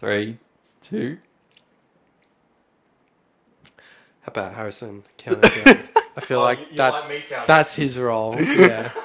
Three, 0.00 0.38
two. 0.80 1.18
How 4.22 4.28
about 4.28 4.54
Harrison 4.54 5.02
counting? 5.18 5.42
I 6.16 6.20
feel 6.20 6.38
Oh, 6.40 6.42
like 6.42 6.58
you- 6.58 6.66
you 6.70 6.76
that's 6.76 7.06
like 7.08 7.18
me 7.18 7.24
counting. 7.28 7.46
that's 7.46 7.74
his 7.76 7.98
role. 8.00 8.34
Yeah. 8.40 8.90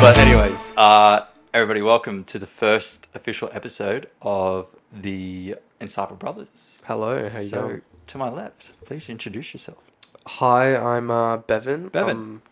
But 0.00 0.18
anyways, 0.18 0.72
uh, 0.76 1.24
everybody, 1.56 1.80
welcome 1.80 2.22
to 2.22 2.38
the 2.38 2.46
first 2.46 3.08
official 3.14 3.48
episode 3.50 4.06
of 4.20 4.76
the 4.92 5.56
Insightful 5.80 6.18
Brothers. 6.18 6.82
Hello, 6.86 7.30
how 7.30 7.38
you 7.38 7.44
so, 7.46 7.80
to 8.08 8.18
my 8.18 8.28
left, 8.28 8.72
please 8.84 9.08
introduce 9.08 9.54
yourself. 9.54 9.90
Hi, 10.26 10.76
I'm 10.76 11.10
uh, 11.10 11.38
Bevan. 11.38 11.88
Bevan. 11.88 12.16
Um, 12.16 12.42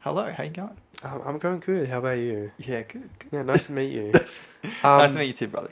Hello, 0.00 0.30
how 0.30 0.44
you 0.44 0.50
going? 0.50 0.76
I'm 1.02 1.20
I'm 1.22 1.38
going 1.38 1.60
good. 1.60 1.88
How 1.88 2.00
about 2.00 2.18
you? 2.18 2.52
Yeah, 2.58 2.82
good. 2.82 3.08
good. 3.18 3.28
Yeah, 3.32 3.42
nice 3.44 3.68
to 3.68 3.72
meet 3.72 3.90
you. 3.90 4.12
nice 4.12 4.46
Um, 4.84 5.08
to 5.10 5.18
meet 5.20 5.26
you 5.28 5.32
too, 5.32 5.48
brother. 5.48 5.70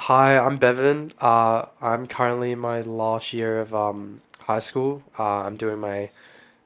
Hi, 0.00 0.36
I'm 0.36 0.56
Bevan. 0.56 1.12
Uh, 1.20 1.66
I'm 1.80 2.08
currently 2.08 2.50
in 2.50 2.58
my 2.58 2.80
last 2.80 3.32
year 3.32 3.60
of 3.60 3.72
um, 3.72 4.22
high 4.40 4.58
school. 4.58 5.04
Uh, 5.16 5.46
I'm 5.46 5.56
doing 5.56 5.78
my 5.78 6.10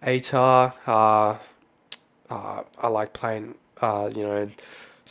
ATAR. 0.02 0.72
Uh, 0.86 1.38
uh, 2.30 2.62
I 2.82 2.88
like 2.88 3.12
playing, 3.12 3.56
uh, 3.82 4.08
you 4.14 4.22
know, 4.22 4.48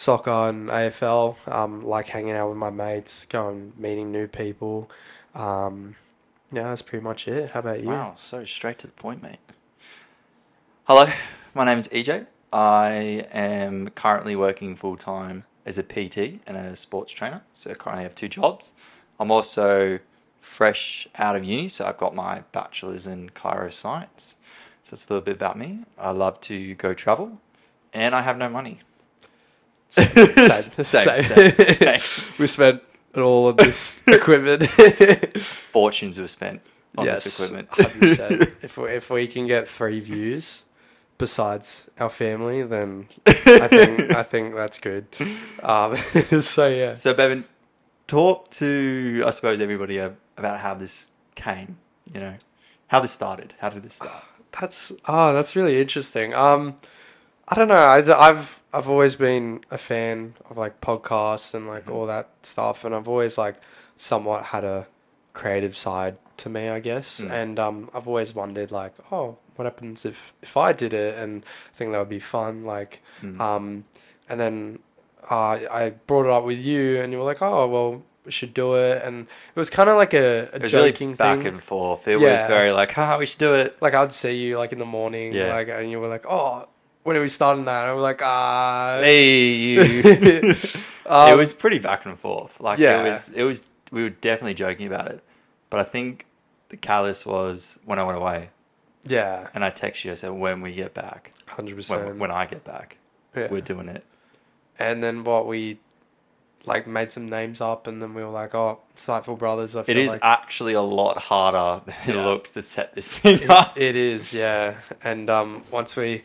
soccer 0.01 0.49
and 0.49 0.67
AFL. 0.69 1.47
Um, 1.51 1.83
like 1.83 2.07
hanging 2.07 2.33
out 2.33 2.49
with 2.49 2.57
my 2.57 2.71
mates, 2.71 3.25
going 3.25 3.73
meeting 3.77 4.11
new 4.11 4.27
people. 4.27 4.89
Um, 5.35 5.95
yeah, 6.51 6.63
that's 6.63 6.81
pretty 6.81 7.03
much 7.03 7.27
it. 7.27 7.51
How 7.51 7.59
about 7.59 7.81
you? 7.81 7.89
Wow, 7.89 8.15
so 8.17 8.43
straight 8.43 8.79
to 8.79 8.87
the 8.87 8.93
point, 8.93 9.21
mate. 9.21 9.37
Hello, 10.85 11.07
my 11.53 11.65
name 11.65 11.77
is 11.77 11.87
EJ. 11.89 12.25
I 12.51 13.25
am 13.31 13.89
currently 13.89 14.35
working 14.35 14.75
full 14.75 14.97
time 14.97 15.45
as 15.65 15.77
a 15.77 15.83
PT 15.83 16.41
and 16.47 16.57
a 16.57 16.75
sports 16.75 17.13
trainer. 17.13 17.43
So 17.53 17.69
I 17.69 17.75
currently 17.75 18.03
have 18.03 18.15
two 18.15 18.27
jobs. 18.27 18.73
I'm 19.19 19.29
also 19.29 19.99
fresh 20.41 21.07
out 21.15 21.35
of 21.35 21.45
uni, 21.45 21.69
so 21.69 21.85
I've 21.85 21.97
got 21.97 22.15
my 22.15 22.43
bachelor's 22.51 23.05
in 23.05 23.29
chiro 23.29 23.71
science. 23.71 24.35
So 24.81 24.95
that's 24.95 25.07
a 25.07 25.13
little 25.13 25.23
bit 25.23 25.35
about 25.35 25.59
me. 25.59 25.85
I 25.97 26.09
love 26.09 26.41
to 26.41 26.73
go 26.73 26.95
travel, 26.95 27.39
and 27.93 28.15
I 28.15 28.23
have 28.23 28.37
no 28.37 28.49
money. 28.49 28.79
Same. 29.91 30.67
Same, 30.83 31.23
same, 31.23 31.99
same. 31.99 32.35
we 32.39 32.47
spent 32.47 32.81
all 33.17 33.49
of 33.49 33.57
this 33.57 34.03
equipment. 34.07 34.65
Fortunes 35.37 36.19
were 36.19 36.27
spent 36.27 36.61
on 36.97 37.05
yes, 37.05 37.23
this 37.25 37.51
equipment. 37.51 37.69
100%. 37.71 38.63
if 38.63 38.77
we, 38.77 38.89
if 38.89 39.09
we 39.09 39.27
can 39.27 39.47
get 39.47 39.67
three 39.67 39.99
views 39.99 40.65
besides 41.17 41.89
our 41.99 42.09
family, 42.09 42.63
then 42.63 43.07
I 43.27 43.67
think 43.67 44.15
I 44.15 44.23
think 44.23 44.55
that's 44.55 44.79
good. 44.79 45.07
Um, 45.61 45.95
so 45.97 46.67
yeah, 46.69 46.93
So, 46.93 47.13
Bevan, 47.13 47.43
talk 48.07 48.49
to, 48.51 49.23
I 49.25 49.29
suppose, 49.31 49.59
everybody 49.61 49.97
about 49.97 50.59
how 50.61 50.73
this 50.73 51.09
came, 51.35 51.77
you 52.13 52.19
know, 52.19 52.37
how 52.87 53.01
this 53.01 53.11
started. 53.11 53.53
How 53.59 53.69
did 53.69 53.83
this 53.83 53.95
start? 53.95 54.23
that's 54.59 54.91
oh, 55.07 55.33
that's 55.33 55.55
really 55.55 55.79
interesting. 55.79 56.33
Um, 56.33 56.75
I 57.47 57.55
don't 57.55 57.67
know. 57.67 57.75
I, 57.75 58.27
have 58.27 58.60
I've 58.73 58.87
always 58.89 59.15
been 59.15 59.61
a 59.69 59.77
fan 59.77 60.33
of 60.49 60.57
like 60.57 60.79
podcasts 60.81 61.53
and 61.53 61.67
like 61.67 61.89
all 61.89 62.05
that 62.07 62.29
stuff, 62.41 62.85
and 62.85 62.95
I've 62.95 63.07
always 63.07 63.37
like 63.37 63.55
somewhat 63.95 64.45
had 64.45 64.63
a 64.63 64.87
creative 65.33 65.75
side 65.75 66.17
to 66.37 66.49
me, 66.49 66.69
I 66.69 66.79
guess. 66.79 67.21
Mm. 67.21 67.31
And 67.31 67.59
um, 67.59 67.89
I've 67.95 68.07
always 68.07 68.33
wondered 68.33 68.71
like, 68.71 68.93
oh, 69.11 69.37
what 69.55 69.65
happens 69.65 70.05
if 70.05 70.33
if 70.41 70.55
I 70.57 70.71
did 70.73 70.93
it? 70.93 71.17
And 71.17 71.43
I 71.43 71.73
think 71.73 71.91
that 71.91 71.99
would 71.99 72.09
be 72.09 72.19
fun. 72.19 72.63
Like, 72.63 73.01
Mm. 73.21 73.39
um, 73.39 73.85
and 74.29 74.39
then 74.39 74.79
uh, 75.29 75.59
I 75.71 75.93
brought 76.07 76.25
it 76.25 76.31
up 76.31 76.45
with 76.45 76.59
you, 76.65 76.99
and 77.01 77.11
you 77.11 77.19
were 77.19 77.25
like, 77.25 77.41
oh, 77.41 77.67
well. 77.67 78.03
We 78.23 78.31
should 78.31 78.53
do 78.53 78.75
it, 78.75 79.01
and 79.03 79.23
it 79.23 79.55
was 79.55 79.71
kind 79.71 79.89
of 79.89 79.97
like 79.97 80.13
a, 80.13 80.41
a 80.53 80.55
It 80.57 80.61
was 80.61 80.75
really 80.75 80.91
joking 80.91 81.13
back 81.15 81.39
thing. 81.39 81.47
and 81.47 81.59
forth. 81.59 82.07
It 82.07 82.17
was 82.17 82.39
very 82.43 82.69
like, 82.71 82.91
haha, 82.91 83.17
we 83.17 83.25
should 83.25 83.39
do 83.39 83.55
it. 83.55 83.81
like 83.81 83.95
I'd 83.95 84.13
see 84.13 84.37
you 84.37 84.59
like 84.59 84.71
in 84.71 84.77
the 84.77 84.85
morning, 84.85 85.33
Yeah. 85.33 85.51
like, 85.55 85.69
and 85.69 85.89
you 85.89 85.99
were 85.99 86.07
like, 86.07 86.25
"Oh, 86.29 86.67
when 87.03 87.15
are 87.17 87.21
we 87.21 87.29
starting 87.29 87.65
that?" 87.65 87.87
I 87.87 87.93
was 87.93 88.03
like, 88.03 88.21
"Ah." 88.23 88.99
Hey, 89.01 89.53
you. 89.55 90.53
Um, 91.03 91.33
it 91.33 91.35
was 91.35 91.51
pretty 91.53 91.79
back 91.79 92.05
and 92.05 92.17
forth. 92.17 92.61
Like, 92.61 92.79
Yeah. 92.79 93.01
it 93.05 93.09
was, 93.09 93.29
it 93.31 93.43
was, 93.43 93.67
we 93.91 94.03
were 94.03 94.11
definitely 94.11 94.53
joking 94.53 94.87
about 94.87 95.07
it. 95.07 95.21
But 95.69 95.81
I 95.81 95.83
think 95.83 96.25
the 96.69 96.77
callous 96.77 97.25
was 97.25 97.77
when 97.83 97.99
I 97.99 98.03
went 98.03 98.17
away 98.17 98.49
yeah, 99.05 99.49
and 99.53 99.65
I 99.65 99.71
texted 99.71 100.05
you, 100.05 100.11
I 100.11 100.15
said, 100.15 100.29
when 100.31 100.61
we 100.61 100.71
get 100.73 100.93
back, 100.93 101.31
hundred 101.47 101.75
percent. 101.75 102.17
when 102.17 102.31
I 102.31 102.45
get 102.45 102.63
back, 102.63 102.97
Yeah. 103.35 103.47
we're 103.51 103.59
doing 103.61 103.89
it. 103.89 104.05
And 104.79 105.03
then 105.03 105.23
what 105.25 105.47
we 105.47 105.79
like 106.65 106.85
made 106.87 107.11
some 107.11 107.27
names 107.27 107.59
up, 107.61 107.87
and 107.87 107.99
then 108.01 108.13
we 108.13 108.23
were 108.23 108.29
like, 108.29 108.53
"Oh, 108.55 108.79
Insightful 108.95 109.37
Brothers." 109.39 109.75
I 109.75 109.79
It 109.81 109.85
feel 109.87 109.97
is 109.97 110.13
like 110.13 110.21
actually 110.23 110.73
a 110.73 110.81
lot 110.81 111.17
harder 111.17 111.83
than 112.05 112.15
it 112.15 112.23
looks 112.23 112.51
to 112.51 112.61
set 112.61 112.93
this 112.95 113.17
thing 113.19 113.49
up. 113.49 113.75
it, 113.75 113.83
it 113.83 113.95
is, 113.95 114.33
yeah. 114.33 114.79
And 115.03 115.29
um, 115.31 115.63
once 115.71 115.97
we 115.97 116.23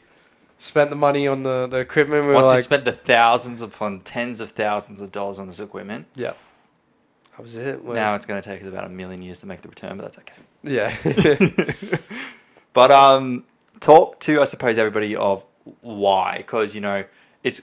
spent 0.56 0.90
the 0.90 0.96
money 0.96 1.26
on 1.28 1.42
the 1.42 1.66
the 1.66 1.78
equipment, 1.78 2.22
we 2.22 2.28
were 2.28 2.34
Once 2.34 2.46
like, 2.48 2.56
you 2.58 2.62
spent 2.62 2.84
the 2.84 2.92
thousands 2.92 3.62
upon 3.62 4.00
tens 4.00 4.40
of 4.40 4.50
thousands 4.50 5.00
of 5.02 5.12
dollars 5.12 5.38
on 5.38 5.46
this 5.46 5.60
equipment, 5.60 6.06
"Yeah, 6.14 6.32
that 7.32 7.42
was 7.42 7.56
it." 7.56 7.82
We're- 7.84 7.94
now 7.94 8.14
it's 8.14 8.26
going 8.26 8.40
to 8.40 8.48
take 8.48 8.62
us 8.62 8.66
about 8.68 8.84
a 8.84 8.88
million 8.88 9.22
years 9.22 9.40
to 9.40 9.46
make 9.46 9.62
the 9.62 9.68
return, 9.68 9.96
but 9.96 10.04
that's 10.04 10.18
okay. 10.18 10.34
yeah, 10.62 10.90
But 12.72 12.90
um, 12.90 13.44
talk 13.80 14.20
to 14.20 14.40
I 14.40 14.44
suppose 14.44 14.76
everybody 14.78 15.16
of 15.16 15.44
why, 15.80 16.38
because 16.38 16.74
you 16.74 16.80
know 16.80 17.04
it's 17.42 17.60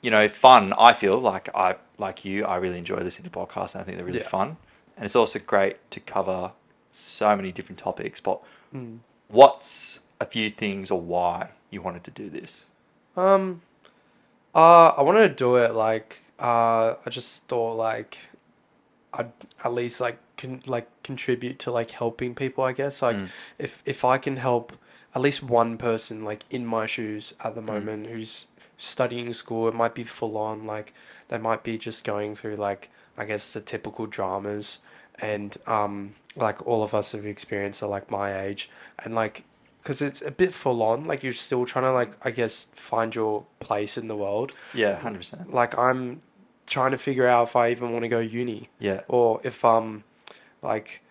you 0.00 0.10
know 0.10 0.28
fun. 0.28 0.72
I 0.78 0.92
feel 0.92 1.18
like 1.18 1.48
I 1.54 1.76
like 1.98 2.24
you. 2.24 2.44
I 2.44 2.56
really 2.56 2.78
enjoy 2.78 2.96
listening 2.96 3.30
to 3.30 3.38
podcasts, 3.38 3.74
and 3.74 3.82
I 3.82 3.84
think 3.84 3.96
they're 3.96 4.06
really 4.06 4.20
Yeah. 4.20 4.28
fun. 4.28 4.56
And 4.96 5.04
it's 5.04 5.16
also 5.16 5.38
great 5.38 5.90
to 5.92 6.00
cover 6.00 6.52
so 6.92 7.34
many 7.34 7.50
different 7.52 7.78
topics. 7.78 8.20
But 8.20 8.40
Mm. 8.74 8.98
what's 9.28 10.00
a 10.20 10.24
few 10.26 10.48
things 10.50 10.90
or 10.90 11.00
why 11.00 11.48
you 11.72 11.82
wanted 11.82 12.04
to 12.04 12.10
do 12.12 12.28
this? 12.30 12.68
Um, 13.16 13.62
uh, 14.54 14.88
I 14.88 15.02
wanted 15.02 15.28
to 15.28 15.34
do 15.34 15.56
it 15.56 15.74
like 15.74 16.20
uh, 16.38 16.94
I 17.04 17.10
just 17.10 17.44
thought 17.48 17.74
like 17.76 18.18
I'd 19.14 19.32
at 19.64 19.72
least 19.72 20.00
like 20.00 20.18
can 20.36 20.60
like 20.66 20.88
contribute 21.02 21.58
to 21.60 21.70
like 21.70 21.90
helping 21.90 22.34
people. 22.34 22.64
I 22.64 22.72
guess 22.72 23.02
like 23.02 23.16
Mm. 23.16 23.28
if 23.58 23.82
if 23.86 24.04
I 24.04 24.18
can 24.18 24.36
help 24.36 24.72
at 25.14 25.20
least 25.22 25.42
one 25.42 25.76
person 25.78 26.24
like 26.24 26.40
in 26.50 26.64
my 26.66 26.86
shoes 26.86 27.34
at 27.44 27.54
the 27.54 27.60
Mm. 27.62 27.66
moment 27.66 28.06
who's 28.06 28.48
studying 28.76 29.32
school, 29.32 29.68
it 29.68 29.74
might 29.74 29.94
be 29.94 30.04
full 30.04 30.36
on. 30.36 30.66
Like 30.66 30.92
they 31.28 31.38
might 31.38 31.62
be 31.62 31.78
just 31.78 32.04
going 32.04 32.34
through 32.34 32.56
like 32.56 32.90
I 33.16 33.24
guess 33.24 33.52
the 33.52 33.60
typical 33.60 34.06
dramas, 34.06 34.78
and 35.20 35.56
um 35.66 36.14
like 36.36 36.66
all 36.66 36.82
of 36.82 36.94
us 36.94 37.12
have 37.12 37.26
experienced 37.26 37.82
are 37.82 37.88
like 37.88 38.10
my 38.10 38.40
age, 38.46 38.70
and 39.04 39.14
like 39.14 39.44
because 39.82 40.00
it's 40.00 40.22
a 40.22 40.30
bit 40.30 40.52
full 40.52 40.82
on. 40.82 41.04
Like 41.06 41.22
you're 41.24 41.32
still 41.32 41.66
trying 41.66 41.84
to 41.84 41.92
like 41.92 42.12
I 42.24 42.30
guess 42.30 42.66
find 42.72 43.14
your 43.14 43.44
place 43.60 43.98
in 43.98 44.08
the 44.08 44.16
world. 44.16 44.54
Yeah, 44.74 44.98
hundred 45.00 45.18
percent. 45.18 45.52
Like 45.52 45.76
I'm 45.76 46.20
trying 46.66 46.92
to 46.92 46.98
figure 46.98 47.26
out 47.26 47.48
if 47.48 47.56
I 47.56 47.70
even 47.70 47.92
want 47.92 48.04
to 48.04 48.08
go 48.08 48.20
uni 48.20 48.68
Yeah, 48.78 49.00
or 49.08 49.40
if 49.44 49.64
um 49.64 50.04
like 50.62 51.02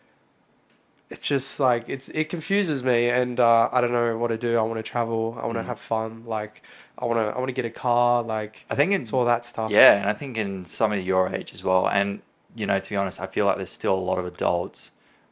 it's 1.09 1.27
just 1.27 1.59
like 1.59 1.89
it's 1.89 2.07
it 2.09 2.29
confuses 2.29 2.83
me 2.85 3.09
and 3.09 3.37
uh, 3.39 3.67
I 3.71 3.81
don't 3.81 3.91
know 3.91 4.17
what 4.17 4.29
to 4.29 4.37
do. 4.37 4.57
I 4.57 4.61
want 4.61 4.77
to 4.77 4.83
travel. 4.83 5.37
I 5.41 5.45
want 5.45 5.57
to 5.57 5.63
Mm. 5.63 5.67
have 5.67 5.79
fun. 5.79 6.23
Like 6.25 6.61
I 6.97 7.03
want 7.05 7.19
to 7.19 7.35
I 7.35 7.37
want 7.37 7.49
to 7.49 7.53
get 7.53 7.65
a 7.65 7.69
car. 7.69 8.23
Like 8.23 8.65
I 8.69 8.75
think 8.75 8.93
it's 8.93 9.01
it's 9.01 9.13
all 9.13 9.25
that 9.25 9.43
stuff. 9.43 9.71
Yeah, 9.71 9.95
and 9.99 10.09
I 10.09 10.13
think 10.13 10.37
in 10.37 10.63
some 10.65 10.93
of 10.93 11.01
your 11.05 11.27
age 11.35 11.53
as 11.53 11.63
well. 11.65 11.89
And, 11.89 12.21
you 12.55 12.65
know, 12.65 12.79
to 12.79 12.89
be 12.89 12.95
honest, 12.95 13.19
I 13.19 13.25
feel 13.27 13.45
like 13.45 13.57
there's 13.57 13.69
still 13.71 13.93
a 13.93 13.99
lot 13.99 14.17
of 14.19 14.25
adults, 14.25 14.91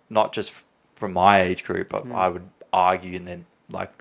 not 0.09 0.33
just 0.33 0.65
from 0.97 1.13
my 1.13 1.41
age 1.41 1.63
group, 1.63 1.87
but 1.89 2.05
Mm. 2.05 2.13
I 2.13 2.27
would 2.27 2.49
argue 2.73 3.13
in 3.15 3.25
their 3.25 3.39
like 3.71 3.91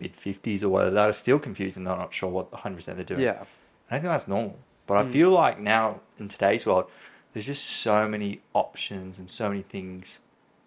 mid 0.00 0.12
50s 0.12 0.62
or 0.62 0.68
whatever, 0.68 0.90
that 0.94 1.08
are 1.08 1.12
still 1.12 1.38
confused 1.38 1.76
and 1.76 1.86
they're 1.86 1.96
not 1.96 2.12
sure 2.14 2.28
what 2.30 2.50
100% 2.52 2.84
they're 2.96 3.04
doing. 3.04 3.20
Yeah. 3.20 3.38
And 3.40 3.46
I 3.90 3.94
think 3.98 4.04
that's 4.04 4.28
normal. 4.28 4.58
But 4.86 4.96
I 4.98 5.02
Mm. 5.04 5.12
feel 5.12 5.30
like 5.30 5.58
now 5.58 6.00
in 6.18 6.28
today's 6.28 6.64
world, 6.66 6.90
there's 7.32 7.46
just 7.46 7.64
so 7.64 8.08
many 8.08 8.40
options 8.54 9.18
and 9.18 9.28
so 9.28 9.48
many 9.48 9.62
things 9.62 10.20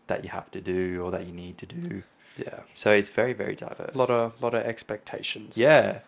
that 0.08 0.24
you 0.24 0.30
have 0.30 0.52
to 0.52 0.62
do 0.62 1.02
or 1.04 1.12
that 1.12 1.25
you 1.25 1.31
need 1.34 1.58
to 1.60 1.66
do. 1.66 2.04
Yeah. 2.38 2.62
So 2.74 2.92
it's 2.92 3.10
very, 3.10 3.34
very 3.34 3.56
diverse. 3.56 3.96
A 3.96 3.98
lot 3.98 4.10
of 4.10 4.42
lot 4.44 4.54
of 4.54 4.64
expectations. 4.64 5.57
Yeah. 5.57 6.00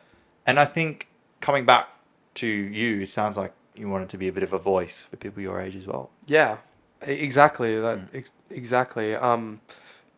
And 0.45 0.59
I 0.59 0.65
think 0.65 1.07
coming 1.41 1.65
back 1.65 1.89
to 2.35 2.47
you, 2.47 3.01
it 3.01 3.09
sounds 3.09 3.37
like 3.37 3.53
you 3.75 3.89
wanted 3.89 4.09
to 4.09 4.17
be 4.17 4.27
a 4.27 4.31
bit 4.31 4.43
of 4.43 4.53
a 4.53 4.57
voice 4.59 5.07
for 5.09 5.17
people 5.17 5.41
your 5.41 5.59
age 5.59 5.75
as 5.75 5.87
well. 5.87 6.09
Yeah, 6.27 6.59
exactly. 7.01 7.79
That 7.79 7.97
Mm. 7.99 8.15
ex- 8.15 8.33
exactly. 8.49 9.15
Um, 9.15 9.61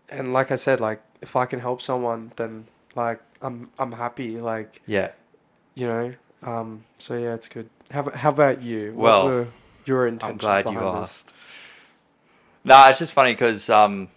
and 0.10 0.34
like 0.34 0.52
I 0.52 0.56
said, 0.56 0.80
like 0.80 1.02
if 1.22 1.36
I 1.36 1.46
can 1.46 1.60
help 1.60 1.82
someone, 1.82 2.32
then 2.36 2.66
like 2.96 3.22
I'm 3.42 3.70
I'm 3.80 3.92
happy. 3.94 4.40
Like 4.40 4.82
Yeah. 4.86 5.12
you 5.76 5.88
know. 5.88 6.14
Um. 6.44 6.84
So 6.98 7.18
yeah, 7.18 7.34
it's 7.34 7.50
good. 7.50 7.70
How 7.92 8.10
how 8.12 8.30
about 8.30 8.62
you? 8.62 8.92
What 8.94 9.04
Well, 9.04 9.26
were- 9.28 9.48
your 9.86 10.08
intentions 10.08 10.44
I'm 10.44 10.64
glad 10.64 10.70
you 10.74 10.80
this. 10.80 10.96
asked. 10.96 11.34
Nah, 12.64 12.90
it's 12.90 12.98
just 13.00 13.14
funny 13.14 13.34
because 13.34 13.70
um, 13.70 14.08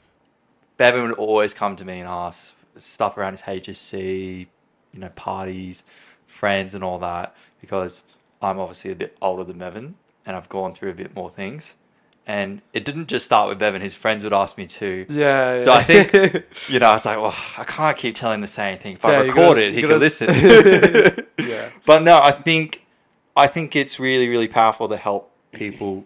Bevan 0.79 1.03
would 1.03 1.13
always 1.19 1.53
come 1.53 1.77
to 1.77 1.85
me 1.85 2.01
and 2.01 2.09
ask 2.09 2.55
stuff 2.79 3.19
around 3.19 3.33
his 3.35 3.43
HSC, 3.43 4.47
you 4.93 4.99
know, 5.01 5.11
parties, 5.11 5.85
friends, 6.27 6.75
and 6.75 6.83
all 6.83 6.99
that. 7.01 7.37
Because 7.61 8.03
I'm 8.41 8.59
obviously 8.59 8.91
a 8.93 8.95
bit 8.95 9.17
older 9.21 9.45
than 9.45 9.59
Bevan, 9.59 9.97
and 10.25 10.37
I've 10.37 10.49
gone 10.49 10.73
through 10.73 10.91
a 10.91 10.95
bit 10.95 11.15
more 11.15 11.29
things. 11.29 11.77
And 12.29 12.61
it 12.75 12.85
didn't 12.85 13.09
just 13.09 13.25
start 13.25 13.49
with 13.49 13.59
Bevan; 13.59 13.81
his 13.81 13.95
friends 13.95 14.23
would 14.23 14.35
ask 14.35 14.59
me 14.59 14.67
too. 14.67 15.07
Yeah. 15.09 15.57
So 15.57 15.73
I 15.73 15.83
think- 15.83 16.45
You 16.69 16.79
know, 16.79 16.89
I 16.91 16.93
was 16.93 17.07
like, 17.07 17.19
well, 17.19 17.35
I 17.57 17.65
can't 17.65 17.97
keep 17.97 18.15
telling 18.15 18.43
the 18.43 18.47
same 18.47 18.77
thing. 18.79 18.93
If 18.97 19.05
I 19.05 19.13
Yeah, 19.13 19.21
you 19.23 19.29
record 19.29 19.57
gotta- 19.57 19.67
it, 19.69 19.73
he 19.75 19.81
gotta- 19.83 19.97
listen. 19.97 20.29
yeah. 21.39 21.71
But 21.87 22.03
no, 22.03 22.21
I 22.23 22.31
think 22.33 22.85
I 23.35 23.47
think 23.47 23.75
it's 23.75 23.99
really, 23.99 24.29
really 24.29 24.47
powerful 24.49 24.89
to 24.89 24.97
help 24.99 25.31
people 25.53 26.05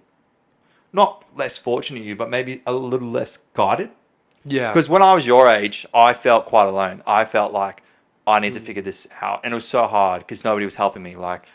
not 0.93 1.25
less 1.37 1.59
fortunate 1.59 2.05
you, 2.05 2.15
but 2.15 2.31
maybe 2.31 2.63
a 2.67 2.73
little 2.73 3.09
less 3.09 3.39
guided. 3.55 3.91
Yeah. 4.45 4.71
Because 4.73 4.89
when 4.89 5.03
I 5.03 5.15
was 5.15 5.27
your 5.27 5.49
age, 5.49 5.87
I 5.95 6.15
felt 6.15 6.47
quite 6.47 6.67
alone. 6.67 7.03
I 7.07 7.25
felt 7.25 7.53
like 7.53 7.83
I 8.27 8.39
need 8.39 8.53
to 8.53 8.61
Mm. 8.61 8.65
figure 8.65 8.83
this 8.83 9.09
out. 9.21 9.41
And 9.45 9.53
it 9.53 9.57
was 9.57 9.67
so 9.67 9.87
hard 9.87 10.21
because 10.23 10.45
nobody 10.45 10.65
was 10.65 10.77
helping 10.77 11.03
me. 11.03 11.17
Like, 11.17 11.47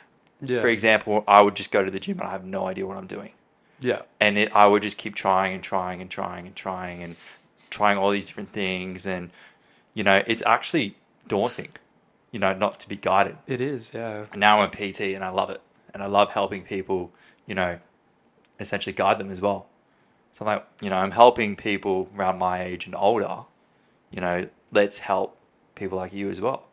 yeah. 0.41 0.59
for 0.61 0.67
example, 0.67 1.23
I 1.27 1.41
would 1.41 1.55
just 1.55 1.71
go 1.71 1.83
to 1.85 1.91
the 1.91 1.99
gym 1.99 2.19
and 2.19 2.27
I 2.27 2.31
have 2.31 2.43
no 2.43 2.67
idea 2.67 2.85
what 2.85 2.97
I'm 2.97 3.07
doing. 3.07 3.31
Yeah. 3.79 4.01
And 4.19 4.37
it, 4.37 4.55
I 4.55 4.67
would 4.67 4.81
just 4.81 4.97
keep 4.97 5.15
trying 5.15 5.53
and 5.53 5.63
trying 5.63 6.01
and 6.01 6.09
trying 6.09 6.47
and 6.47 6.55
trying 6.55 7.03
and 7.03 7.15
trying 7.69 7.97
all 7.97 8.09
these 8.09 8.25
different 8.25 8.49
things. 8.49 9.05
And, 9.05 9.29
you 9.93 10.03
know, 10.03 10.23
it's 10.27 10.43
actually 10.45 10.95
daunting, 11.27 11.69
you 12.31 12.39
know, 12.39 12.53
not 12.53 12.79
to 12.81 12.89
be 12.89 12.95
guided. 12.95 13.37
It 13.45 13.61
is. 13.61 13.93
Yeah. 13.93 14.25
And 14.31 14.39
now 14.39 14.61
I'm 14.61 14.69
a 14.69 14.71
PT 14.71 15.01
and 15.01 15.23
I 15.23 15.29
love 15.29 15.49
it. 15.49 15.61
And 15.93 16.03
I 16.03 16.07
love 16.07 16.31
helping 16.31 16.63
people, 16.63 17.11
you 17.45 17.55
know, 17.55 17.79
essentially 18.59 18.93
guide 18.93 19.19
them 19.19 19.31
as 19.31 19.41
well. 19.41 19.67
So 20.31 20.45
I'm 20.45 20.57
like, 20.57 20.67
you 20.81 20.89
know, 20.89 20.97
I'm 20.97 21.11
helping 21.11 21.55
people 21.55 22.09
around 22.15 22.37
my 22.37 22.63
age 22.63 22.85
and 22.85 22.95
older, 22.95 23.45
you 24.11 24.21
know, 24.21 24.47
let's 24.71 24.99
help 24.99 25.37
people 25.75 25.97
like 25.97 26.13
you 26.13 26.29
as 26.29 26.39
well. 26.39 26.67